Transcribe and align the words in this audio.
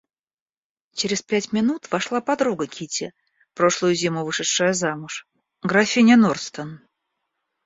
Через 0.95 1.21
пять 1.21 1.51
минут 1.51 1.91
вошла 1.91 2.21
подруга 2.21 2.65
Кити, 2.65 3.13
прошлую 3.53 3.93
зиму 3.93 4.25
вышедшая 4.25 4.73
замуж, 4.73 5.27
графиня 5.61 6.17
Нордстон. 6.17 6.79